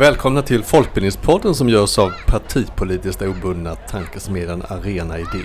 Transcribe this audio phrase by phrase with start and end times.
[0.00, 5.44] Välkomna till Folkbildningspodden som görs av partipolitiskt obundna tankesmedjan Arena Idé.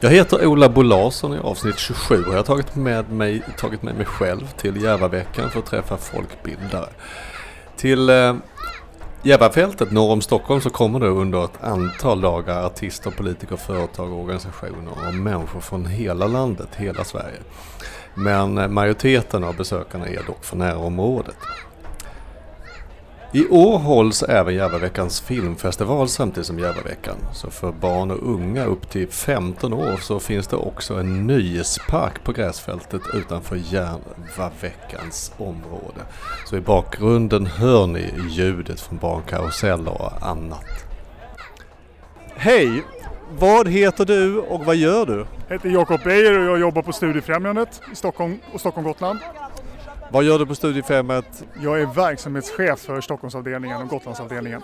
[0.00, 3.82] Jag heter Ola Bo Larsson i avsnitt 27 och jag har tagit med mig, tagit
[3.82, 6.88] med mig själv till Järvaveckan för att träffa folkbildare.
[7.76, 8.34] Till eh,
[9.22, 14.92] Järvafältet norr om Stockholm så kommer det under ett antal dagar artister, politiker, företag, organisationer
[15.06, 17.38] och människor från hela landet, hela Sverige.
[18.14, 21.36] Men eh, majoriteten av besökarna är dock från närområdet.
[23.34, 27.16] I år hålls även Järvaveckans filmfestival samtidigt som Järvaveckan.
[27.32, 32.24] Så för barn och unga upp till 15 år så finns det också en nöjespark
[32.24, 36.00] på gräsfältet utanför Järvaveckans område.
[36.46, 40.66] Så i bakgrunden hör ni ljudet från barnkaruseller och annat.
[42.34, 42.82] Hej!
[43.38, 45.26] Vad heter du och vad gör du?
[45.48, 49.18] Jag heter Jakob Beijer och jag jobbar på Studiefrämjandet i Stockholm och Stockholm-Gotland.
[50.12, 51.44] Vad gör du på Studiefrämjandet?
[51.62, 54.62] Jag är verksamhetschef för Stockholmsavdelningen och Gotlandsavdelningen.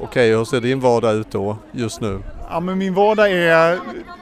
[0.00, 2.22] Okej, hur ser din vardag ut då just nu?
[2.50, 3.78] Ja, men min vardag är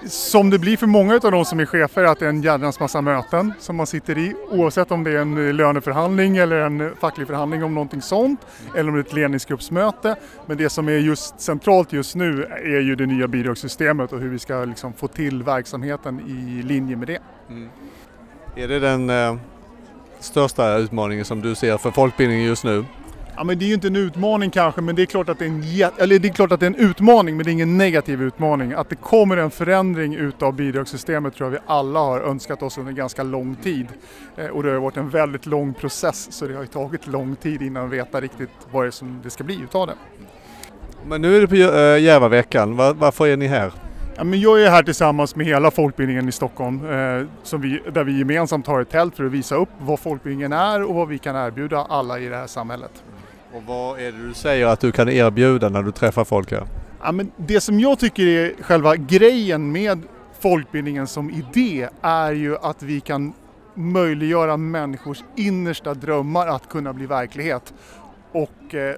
[0.08, 2.81] som det blir för många av de som är chefer att det är en jädrans
[2.81, 7.27] massa möten som man sitter i oavsett om det är en löneförhandling eller en facklig
[7.27, 8.41] förhandling om någonting sånt
[8.77, 10.16] eller om det är ett ledningsgruppsmöte.
[10.47, 14.28] Men det som är just centralt just nu är ju det nya bidragssystemet och hur
[14.28, 17.19] vi ska liksom få till verksamheten i linje med det.
[17.48, 17.69] Mm.
[18.56, 19.36] Är det den eh,
[20.25, 22.84] största utmaningen som du ser för folkbildningen just nu?
[23.36, 25.44] Ja, men det är ju inte en utmaning kanske, men det är, klart att det
[25.44, 27.78] är en, eller det är klart att det är en utmaning, men det är ingen
[27.78, 28.72] negativ utmaning.
[28.72, 32.92] Att det kommer en förändring utav bidragssystemet tror jag vi alla har önskat oss under
[32.92, 33.86] ganska lång tid.
[34.36, 37.36] Eh, och det har varit en väldigt lång process, så det har ju tagit lång
[37.36, 39.94] tid innan vi vet riktigt vad det, är som det ska bli utav det.
[41.06, 43.72] Men nu är det på eh, Järvaveckan, varför är ni här?
[44.17, 48.05] Ja, men jag är här tillsammans med hela folkbildningen i Stockholm eh, som vi, där
[48.05, 51.19] vi gemensamt har ett tält för att visa upp vad folkbildningen är och vad vi
[51.19, 53.03] kan erbjuda alla i det här samhället.
[53.53, 56.66] Och vad är det du säger att du kan erbjuda när du träffar folk här?
[57.03, 60.03] Ja, men det som jag tycker är själva grejen med
[60.41, 63.33] folkbildningen som idé är ju att vi kan
[63.75, 67.75] möjliggöra människors innersta drömmar att kunna bli verklighet.
[68.33, 68.97] Och eh,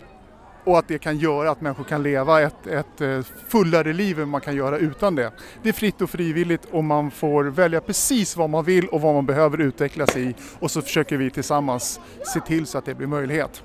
[0.67, 4.29] och att det kan göra att människor kan leva ett, ett eh, fullare liv än
[4.29, 5.33] man kan göra utan det.
[5.63, 9.15] Det är fritt och frivilligt och man får välja precis vad man vill och vad
[9.15, 12.01] man behöver utvecklas i och så försöker vi tillsammans
[12.35, 13.63] se till så att det blir möjlighet.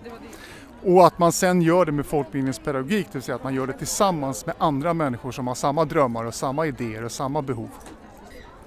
[0.84, 3.73] Och att man sen gör det med folkbildningspedagogik, det vill säga att man gör det
[3.73, 7.69] tillsammans med andra människor som har samma drömmar och samma idéer och samma behov.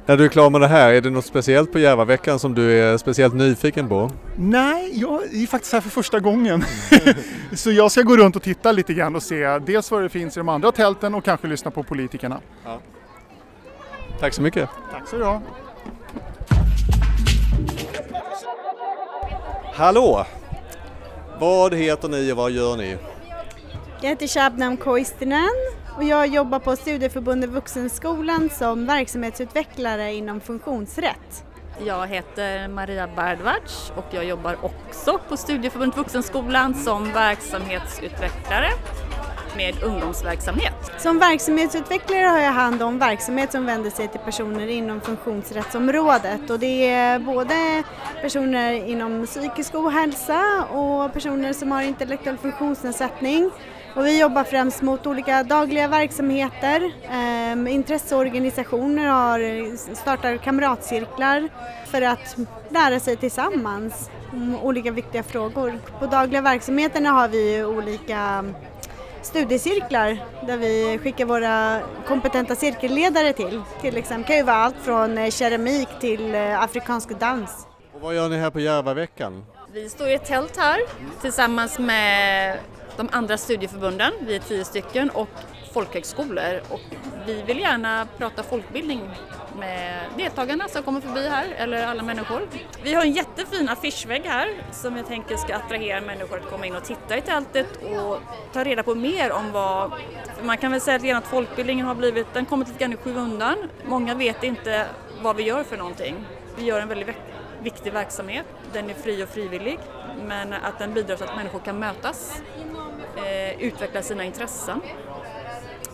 [0.06, 2.72] När du är klar med det här, är det något speciellt på Järvaveckan som du
[2.72, 4.10] är speciellt nyfiken på?
[4.36, 6.64] Nej, jag är faktiskt här för första gången.
[7.52, 10.36] så jag ska gå runt och titta lite grann och se dels vad det finns
[10.36, 12.40] i de andra tälten och kanske lyssna på politikerna.
[12.64, 12.80] Ja.
[14.20, 14.68] Tack så mycket.
[14.92, 15.42] Tack så du ha.
[19.74, 20.26] Hallå!
[21.38, 22.96] Vad heter ni och vad gör ni?
[24.00, 25.48] Jag heter Shabnam Koistinen
[25.96, 31.44] och jag jobbar på Studieförbundet Vuxenskolan som verksamhetsutvecklare inom funktionsrätt.
[31.86, 38.68] Jag heter Maria Bardvac och jag jobbar också på Studieförbundet Vuxenskolan som verksamhetsutvecklare
[39.56, 40.74] med ungdomsverksamhet.
[40.98, 46.58] Som verksamhetsutvecklare har jag hand om verksamhet som vänder sig till personer inom funktionsrättsområdet och
[46.58, 47.82] det är både
[48.22, 53.50] personer inom psykisk ohälsa och personer som har intellektuell funktionsnedsättning
[53.94, 56.92] och vi jobbar främst mot olika dagliga verksamheter.
[57.10, 61.48] Ehm, intresseorganisationer har startat kamratcirklar
[61.86, 62.36] för att
[62.68, 65.78] lära sig tillsammans om olika viktiga frågor.
[65.98, 68.44] På dagliga verksamheterna har vi olika
[69.22, 73.62] studiecirklar där vi skickar våra kompetenta cirkelledare till.
[73.80, 77.66] Till exempel det kan ju vara allt från eh, keramik till eh, afrikansk dans.
[77.94, 79.44] Och vad gör ni här på Järvaveckan?
[79.72, 80.80] Vi står i ett tält här
[81.20, 82.58] tillsammans med
[82.96, 85.28] de andra studieförbunden, vi är tio stycken, och
[85.72, 86.80] folkhögskolor och
[87.26, 89.10] vi vill gärna prata folkbildning
[89.58, 92.48] med deltagarna som kommer förbi här, eller alla människor.
[92.82, 96.76] Vi har en jättefin affischvägg här som jag tänker ska attrahera människor att komma in
[96.76, 98.18] och titta i tältet och
[98.52, 99.92] ta reda på mer om vad...
[100.42, 103.56] Man kan väl säga att folkbildningen har blivit, den kommit lite grann i skymundan.
[103.84, 104.86] Många vet inte
[105.22, 106.14] vad vi gör för någonting.
[106.56, 107.08] Vi gör en väldigt
[107.64, 109.78] viktig verksamhet, den är fri och frivillig
[110.26, 112.42] men att den bidrar till att människor kan mötas,
[113.16, 114.80] eh, utveckla sina intressen,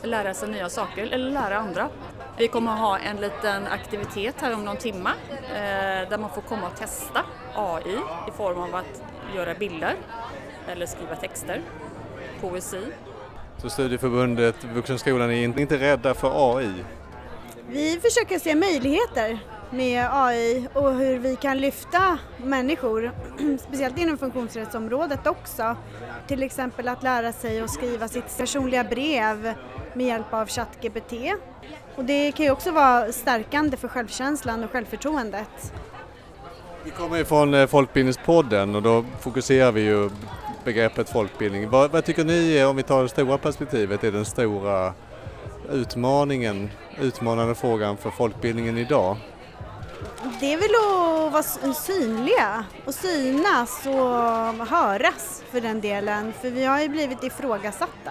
[0.03, 1.89] lära sig nya saker eller lära andra.
[2.39, 5.11] Vi kommer ha en liten aktivitet här om någon timme
[5.55, 7.25] eh, där man får komma och testa
[7.55, 9.03] AI i form av att
[9.35, 9.95] göra bilder
[10.69, 11.63] eller skriva texter,
[12.41, 12.83] poesi.
[13.59, 16.85] Så Studieförbundet Vuxenskolan är inte rädda för AI?
[17.69, 19.39] Vi försöker se möjligheter
[19.71, 23.13] med AI och hur vi kan lyfta människor,
[23.59, 25.77] speciellt inom funktionsrättsområdet också.
[26.27, 29.55] Till exempel att lära sig att skriva sitt personliga brev
[29.95, 31.13] med hjälp av ChatGPT.
[31.97, 35.73] Och det kan ju också vara stärkande för självkänslan och självförtroendet.
[36.85, 40.11] Vi kommer ju från eh, Folkbildningspodden och då fokuserar vi ju
[40.65, 41.71] begreppet folkbildning.
[41.71, 44.93] Vad, vad tycker ni eh, om vi tar det stora perspektivet, är den stora
[45.73, 46.71] utmaningen,
[47.01, 49.17] utmanande frågan för folkbildningen idag?
[50.41, 56.33] Det är väl att vara synliga och synas och höras för den delen.
[56.33, 58.11] För vi har ju blivit ifrågasatta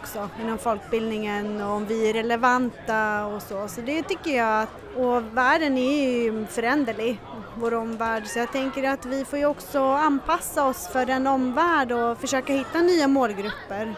[0.00, 3.68] också inom folkbildningen och om vi är relevanta och så.
[3.68, 7.20] Så det tycker jag att, och världen är ju föränderlig,
[7.54, 8.26] vår omvärld.
[8.26, 12.52] Så jag tänker att vi får ju också anpassa oss för den omvärld och försöka
[12.52, 13.94] hitta nya målgrupper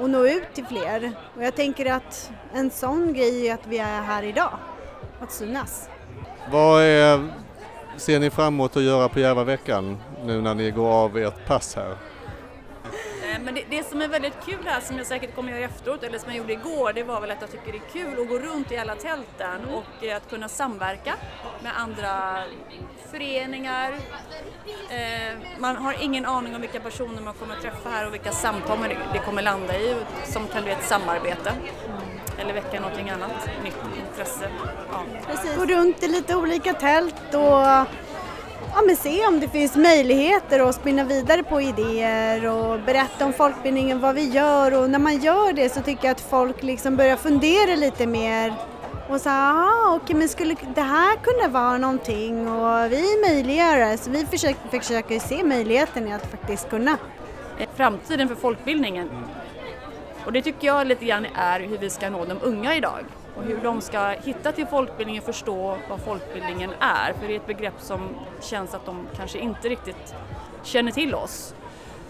[0.00, 1.12] och nå ut till fler.
[1.36, 4.58] Och jag tänker att en sån grej är att vi är här idag,
[5.20, 5.88] att synas.
[6.50, 7.28] Vad är,
[7.96, 11.76] ser ni fram emot att göra på Järvaveckan nu när ni går av ert pass
[11.76, 11.90] här?
[11.90, 16.02] Eh, men det, det, som är väldigt kul här, som jag säkert kommer göra efteråt,
[16.02, 18.28] eller som jag gjorde igår, det var väl att jag tycker det är kul att
[18.28, 21.14] gå runt i alla tälten och eh, att kunna samverka
[21.62, 22.42] med andra
[23.10, 23.92] föreningar.
[24.90, 28.32] Eh, man har ingen aning om vilka personer man kommer att träffa här och vilka
[28.32, 28.78] samtal
[29.12, 31.52] det kommer landa i som kan bli ett samarbete
[32.38, 33.76] eller väcka någonting annat nytt
[34.08, 34.48] intresse.
[34.92, 35.04] Ja.
[35.26, 35.56] Precis.
[35.56, 40.74] Gå runt i lite olika tält och ja, men se om det finns möjligheter att
[40.74, 45.52] spinna vidare på idéer och berätta om folkbildningen, vad vi gör och när man gör
[45.52, 48.54] det så tycker jag att folk liksom börjar fundera lite mer
[49.08, 53.98] och så aha, okej men skulle det här kunna vara någonting och vi möjliggör det
[53.98, 56.96] så vi försöker, försöker se möjligheten i att faktiskt kunna.
[57.74, 59.10] Framtiden för folkbildningen
[60.26, 63.04] och det tycker jag lite grann är hur vi ska nå de unga idag
[63.36, 67.12] och hur de ska hitta till folkbildningen och förstå vad folkbildningen är.
[67.12, 68.08] För det är ett begrepp som
[68.40, 70.14] känns att de kanske inte riktigt
[70.62, 71.54] känner till oss.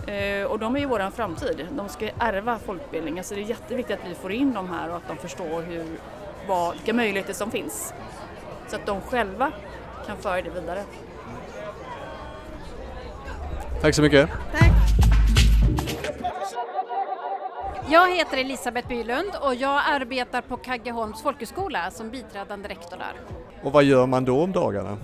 [0.06, 4.00] Eh, och de är ju vår framtid, de ska ärva folkbildningen så det är jätteviktigt
[4.00, 5.84] att vi får in dem här och att de förstår hur,
[6.48, 7.94] vad, vilka möjligheter som finns.
[8.68, 9.52] Så att de själva
[10.06, 10.82] kan föra det vidare.
[13.80, 14.30] Tack så mycket.
[14.52, 15.05] Tack.
[17.88, 23.14] Jag heter Elisabeth Bylund och jag arbetar på Kaggeholms folkhögskola som biträdande rektor där.
[23.62, 24.98] Och vad gör man då om dagarna?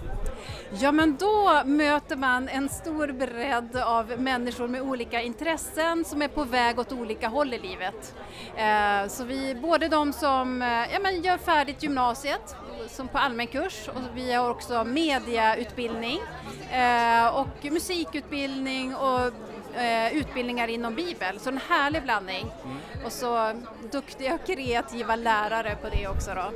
[0.81, 6.29] Ja men då möter man en stor bredd av människor med olika intressen som är
[6.29, 8.15] på väg åt olika håll i livet.
[8.57, 12.57] Eh, så vi, både de som eh, ja, men gör färdigt gymnasiet
[12.89, 16.19] som på allmän kurs och vi har också mediautbildning
[16.73, 19.33] eh, och musikutbildning och
[19.77, 22.47] eh, utbildningar inom Bibel, så en härlig blandning.
[22.65, 22.77] Mm.
[23.05, 23.53] Och så
[23.93, 26.51] duktiga och kreativa lärare på det också då.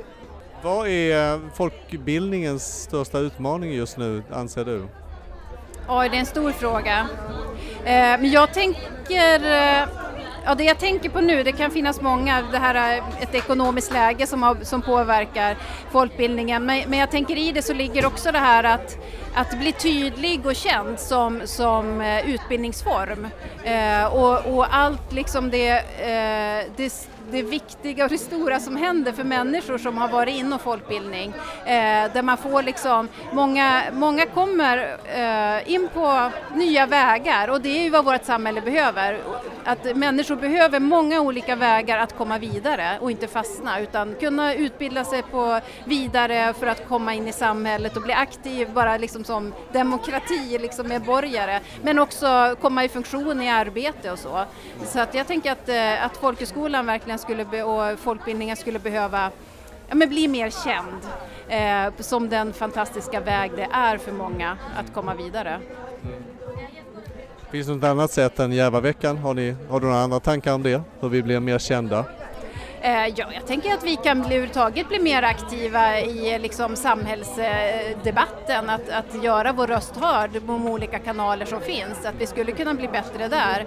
[0.61, 4.87] Vad är folkbildningens största utmaning just nu, anser du?
[5.89, 7.07] Oj, det är en stor fråga.
[7.83, 9.87] Eh, men jag tänker eh,
[10.47, 13.93] Ja, det jag tänker på nu, det kan finnas många, det här är ett ekonomiskt
[13.93, 15.57] läge som, har, som påverkar
[15.91, 18.97] folkbildningen, men, men jag tänker i det så ligger också det här att,
[19.33, 23.27] att bli tydlig och känd som, som eh, utbildningsform
[23.63, 29.11] eh, och, och, allt liksom det, eh, det det viktiga och det stora som händer
[29.11, 31.33] för människor som har varit inom folkbildning.
[31.65, 37.69] Eh, där man får liksom, många, många kommer eh, in på nya vägar och det
[37.69, 39.19] är ju vad vårt samhälle behöver.
[39.67, 45.05] Att människor behöver många olika vägar att komma vidare och inte fastna utan kunna utbilda
[45.05, 49.53] sig på vidare för att komma in i samhället och bli aktiv bara liksom som
[49.71, 54.45] demokrati, liksom medborgare men också komma i funktion i arbete och så.
[54.85, 59.31] Så att jag tänker att, eh, att folkhögskolan verkligen skulle och folkbildningen skulle behöva
[59.87, 61.01] ja, men bli mer känd
[61.49, 65.59] eh, som den fantastiska väg det är för många att komma vidare.
[67.57, 69.17] Finns det något annat sätt än Järvaveckan?
[69.17, 70.81] Har, ni, har du några andra tankar om det?
[70.99, 72.05] Hur vi blir mer kända?
[72.81, 78.69] Eh, ja, jag tänker att vi kan bli, överhuvudtaget bli mer aktiva i liksom, samhällsdebatten,
[78.69, 82.51] att, att göra vår röst hörd på de olika kanaler som finns, att vi skulle
[82.51, 83.65] kunna bli bättre där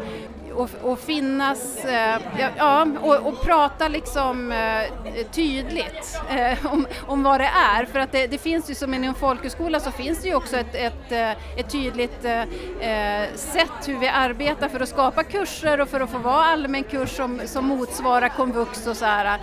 [0.60, 2.20] och, och finnas, eh,
[2.56, 7.84] ja, och, och, prata liksom eh, tydligt eh, om, om vad det är.
[7.84, 10.74] För att det, det finns ju som inom folkhögskola så finns det ju också ett,
[10.74, 15.88] ett, eh, ett tydligt eh, eh, sätt hur vi arbetar för att skapa kurser och
[15.88, 19.40] för att få vara allmän kurs som, som motsvarar komvux och så här.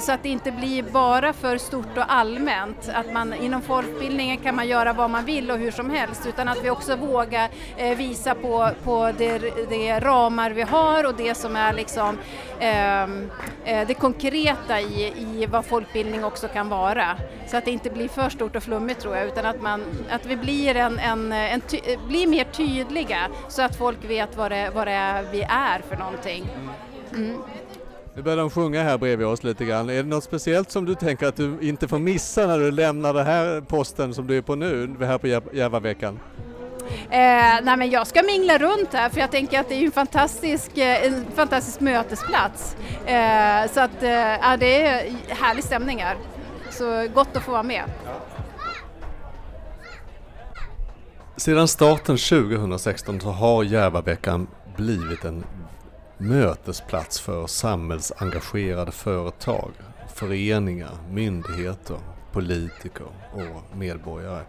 [0.00, 4.56] Så att det inte blir bara för stort och allmänt, att man inom folkbildningen kan
[4.56, 7.48] man göra vad man vill och hur som helst, utan att vi också vågar
[7.94, 9.38] visa på, på det,
[9.70, 12.18] det ramar fördomar vi har och det som är liksom
[12.60, 13.30] ehm,
[13.64, 17.16] eh, det konkreta i, i vad folkbildning också kan vara.
[17.46, 20.26] Så att det inte blir för stort och flummigt tror jag utan att, man, att
[20.26, 21.78] vi blir, en, en, en ty,
[22.08, 25.96] blir mer tydliga så att folk vet vad det, vad det är vi är för
[25.96, 26.46] någonting.
[27.14, 27.36] Mm.
[28.14, 29.90] Nu börjar de sjunga här bredvid oss lite grann.
[29.90, 33.14] Är det något speciellt som du tänker att du inte får missa när du lämnar
[33.14, 36.18] den här posten som du är på nu, här på Järvaveckan?
[37.10, 39.92] Eh, nej men jag ska mingla runt här för jag tänker att det är en
[39.92, 42.76] fantastisk, eh, en fantastisk mötesplats.
[43.06, 46.16] Eh, så att eh, det är härlig stämning här.
[46.70, 47.84] Så gott att få vara med.
[51.36, 55.44] Sedan starten 2016 så har Järvaveckan blivit en
[56.18, 59.70] mötesplats för samhällsengagerade företag,
[60.14, 61.96] föreningar, myndigheter,
[62.32, 64.42] politiker och medborgare.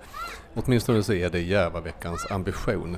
[0.53, 2.97] Åtminstone så är det Järvaveckans ambition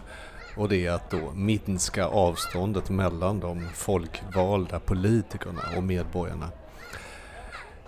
[0.55, 6.49] och det är att då minska avståndet mellan de folkvalda politikerna och medborgarna.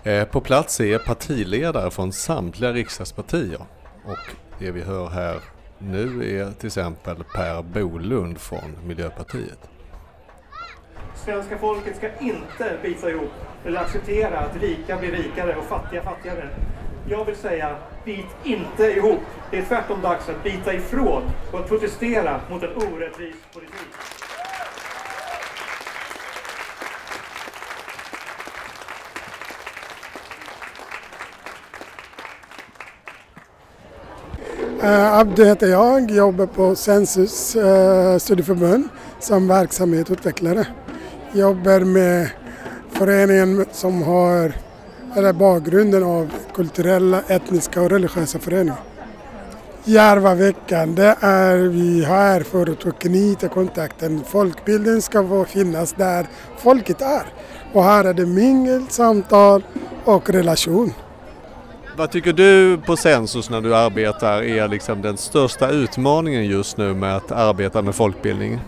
[0.02, 3.60] Eh, på plats är partiledare från samtliga riksdagspartier
[4.04, 5.40] och det vi hör här
[5.78, 9.68] nu är till exempel Per Bolund från Miljöpartiet.
[11.14, 13.32] Svenska folket ska inte bita ihop
[13.64, 16.48] eller acceptera att rika blir rikare och fattiga fattigare.
[17.08, 19.20] Jag vill säga, bit inte ihop.
[19.50, 21.22] Det är tvärtom dags att bita ifrån
[21.52, 23.88] och att protestera mot en orättvis politik.
[34.82, 38.88] Uh, Abdu heter jag, jobbar på Sensus uh, studieförbund
[39.20, 40.66] som verksamhetsutvecklare.
[41.32, 42.30] Jobbar med
[42.90, 44.65] föreningen som har
[45.16, 48.76] eller bakgrunden av kulturella, etniska och religiösa föreningar.
[49.84, 54.24] Järvaveckan, det är vi här för att knyta kontakten.
[54.24, 56.26] Folkbilden ska få finnas där
[56.58, 57.26] folket är.
[57.72, 59.62] Och här är det mingel, samtal
[60.04, 60.92] och relation.
[61.96, 66.94] Vad tycker du på Sensus när du arbetar är liksom den största utmaningen just nu
[66.94, 68.60] med att arbeta med folkbildning?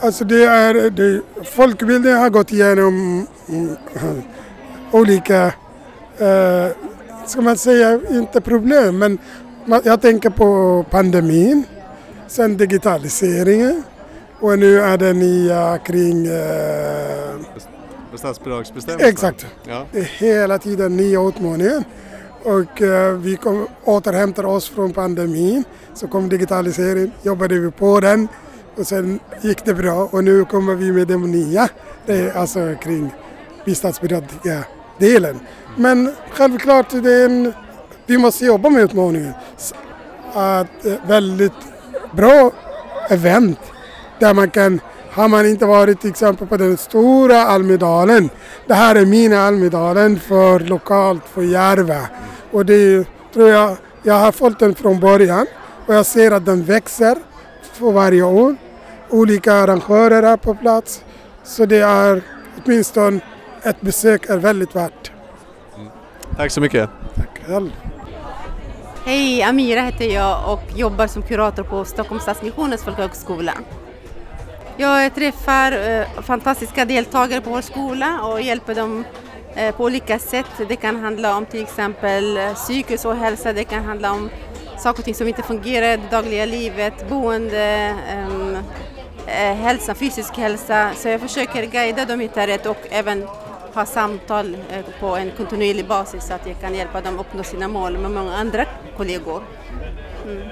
[0.00, 3.26] Alltså det är, det, folkbildningen har gått igenom
[4.92, 5.46] olika,
[6.18, 6.68] eh,
[7.26, 9.18] ska man säga, inte problem, men
[9.84, 11.64] jag tänker på pandemin,
[12.26, 13.82] sen digitaliseringen
[14.40, 17.34] och nu är det nya kring eh,
[18.14, 19.08] statsbidragsbestämmelserna?
[19.08, 19.46] Exakt.
[19.64, 19.86] Ja.
[19.92, 21.84] Det är hela tiden nya utmaningar.
[22.42, 25.64] Och eh, vi kom, återhämtar oss från pandemin.
[25.94, 28.28] Så kom digitalisering, jobbade vi på den
[28.76, 31.68] och sen gick det bra och nu kommer vi med det nya.
[32.06, 33.10] Det är alltså kring
[34.98, 35.40] delen.
[35.76, 37.52] Men självklart, det är en,
[38.06, 39.32] vi måste jobba med utmaningen.
[40.32, 41.52] Att, eh, väldigt
[42.12, 42.50] bra
[43.10, 43.58] event
[44.18, 48.30] där man kan har man inte varit till exempel på den stora Almedalen.
[48.66, 52.00] Det här är mina Almedalen för lokalt för Järva.
[52.50, 55.46] Och det tror jag, jag har följt den från början
[55.86, 57.16] och jag ser att den växer
[57.72, 58.56] för varje år.
[59.10, 61.04] Olika arrangörer är på plats.
[61.44, 62.22] Så det är
[62.64, 63.20] åtminstone
[63.66, 65.12] ett besök är väldigt värt.
[65.76, 65.88] Mm.
[66.36, 66.90] Tack så mycket.
[67.14, 67.70] Tack själv.
[69.04, 73.52] Hej, Amira heter jag och jobbar som kurator på Stockholms Stadsmissionens folkhögskola.
[74.76, 79.04] Jag träffar eh, fantastiska deltagare på vår skola och hjälper dem
[79.54, 80.46] eh, på olika sätt.
[80.68, 84.30] Det kan handla om till exempel eh, psykisk ohälsa, det kan handla om
[84.78, 87.94] saker och ting som inte fungerar i det dagliga livet, boende,
[88.30, 88.56] um,
[89.36, 90.90] hälsa, fysisk hälsa.
[90.96, 93.26] Så jag försöker guida dem hitta rätt och även
[93.76, 94.56] ha samtal
[95.00, 98.36] på en kontinuerlig basis så att jag kan hjälpa dem uppnå sina mål med många
[98.36, 98.64] andra
[98.96, 99.42] kollegor.
[100.24, 100.48] Mm.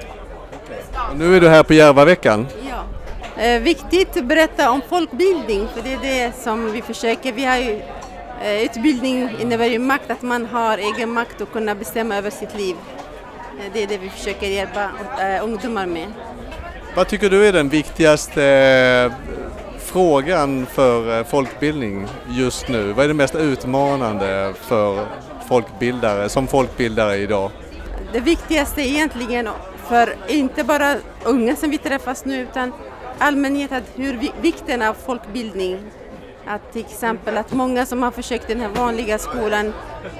[1.11, 2.47] Och nu är du här på Järvaveckan.
[2.71, 2.85] Ja.
[3.43, 7.33] Eh, viktigt att berätta om folkbildning, för det är det som vi försöker.
[7.33, 7.83] Vi har ju,
[8.45, 12.55] eh, utbildning innebär ju makt, att man har egen makt och kunna bestämma över sitt
[12.57, 12.77] liv.
[13.59, 14.91] Eh, det är det vi försöker hjälpa
[15.21, 16.07] eh, ungdomar med.
[16.97, 19.13] Vad tycker du är den viktigaste eh,
[19.95, 22.93] frågan för eh, folkbildning just nu?
[22.93, 25.07] Vad är det mest utmanande för
[25.49, 27.51] folkbildare, som folkbildare idag?
[28.13, 29.49] Det viktigaste egentligen
[29.89, 32.73] för inte bara unga som vi träffas nu utan
[33.19, 35.79] allmänheten hur vikten av folkbildning.
[36.47, 39.73] Att till exempel att många som har försökt den här vanliga skolan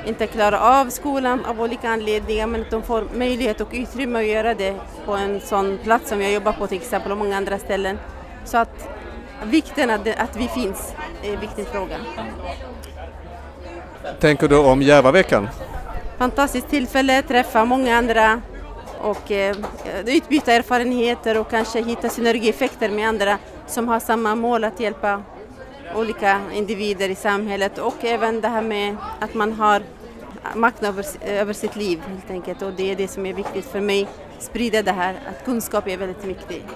[0.07, 4.27] inte klarar av skolan av olika anledningar men att de får möjlighet och utrymme att
[4.27, 4.75] göra det
[5.07, 7.99] på en sån plats som jag jobbar på till exempel och många andra ställen.
[8.45, 8.94] Så att
[9.45, 11.97] vikten det, att vi finns är en viktig fråga.
[14.21, 15.49] Tänker du om Järvaveckan?
[16.19, 18.41] Fantastiskt tillfälle, att träffa många andra
[19.01, 19.57] och eh,
[20.07, 25.23] utbyta erfarenheter och kanske hitta synergieffekter med andra som har samma mål att hjälpa
[25.97, 29.83] olika individer i samhället och även det här med att man har
[30.55, 33.81] makt över, över sitt liv helt enkelt och det är det som är viktigt för
[33.81, 34.09] mig.
[34.39, 36.67] Sprida det här, att kunskap är väldigt viktigt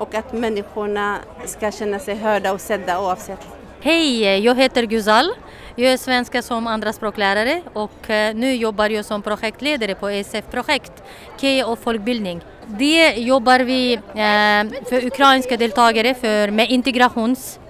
[0.00, 3.48] och att människorna ska känna sig hörda och sedda oavsett.
[3.80, 5.30] Hej, jag heter Guzal.
[5.76, 10.92] Jag är svenska som andraspråklärare och eh, nu jobbar jag som projektledare på ESF-projekt,
[11.40, 12.40] KE och folkbildning.
[12.66, 17.60] Det jobbar vi eh, för ukrainska deltagare för med integrations,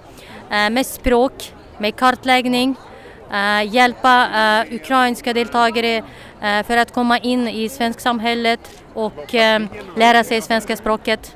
[0.51, 2.75] eh, med språk, med kartläggning,
[3.65, 4.27] hjälpa
[4.71, 6.03] ukrainska deltagare
[6.67, 8.59] för att komma in i svensksamhället
[8.93, 9.33] och
[9.95, 11.35] lära sig svenska språket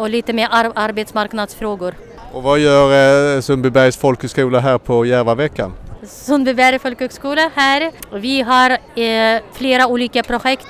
[0.00, 1.94] och lite mer arbetsmarknadsfrågor.
[2.32, 5.72] Och vad gör eh, Sundbybergs folkhögskola här på Järvaveckan?
[6.02, 7.92] Sundbyberg folkhögskola här.
[8.18, 10.66] Vi har eh, flera olika projekt.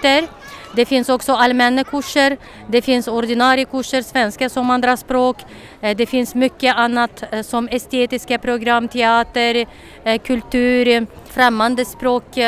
[0.75, 5.37] Det finns också allmänna kurser, det finns ordinarie kurser, svenska som andraspråk.
[5.81, 9.67] Eh, det finns mycket annat eh, som estetiska program, teater,
[10.05, 12.39] eh, kultur, främmande språk.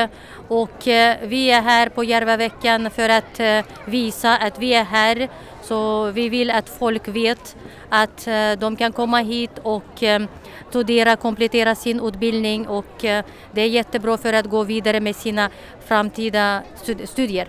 [0.48, 3.40] Och eh, vi är här på Järvaveckan för att
[3.84, 5.28] visa att vi är här.
[5.73, 7.57] Så vi vill att folk vet
[7.88, 10.23] att eh, de kan komma hit och eh,
[10.71, 15.50] studera, komplettera sin utbildning och eh, det är jättebra för att gå vidare med sina
[15.87, 16.62] framtida
[17.05, 17.49] studier.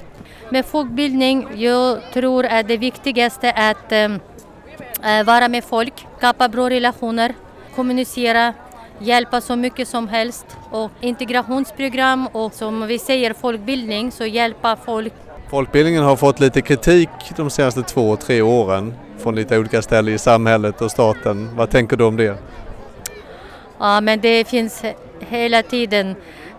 [0.50, 3.92] Med folkbildning, jag tror att det viktigaste är att
[5.26, 7.34] vara med folk, skapa bra relationer,
[7.76, 8.54] kommunicera,
[9.00, 15.14] hjälpa så mycket som helst och integrationsprogram och som vi säger folkbildning, så hjälpa folk.
[15.54, 20.18] Folkbildningen har fått lite kritik de senaste två, tre åren från lite olika ställen i
[20.18, 21.50] samhället och staten.
[21.56, 22.38] Vad tänker du om det?
[23.80, 24.84] Ja, men det finns
[25.20, 26.16] hela tiden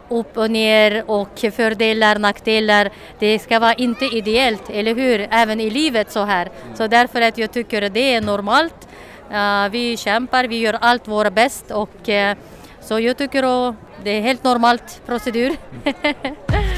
[0.08, 2.90] upp och ner och fördelar, nackdelar.
[3.18, 5.28] Det ska vara inte ideellt, eller hur?
[5.30, 6.50] Även i livet så här.
[6.74, 8.88] Så därför att jag tycker att det är normalt.
[9.30, 12.32] Uh, vi kämpar, vi gör allt vårt bäst och uh,
[12.80, 13.74] så jag tycker att
[14.04, 15.56] det är helt normalt procedur.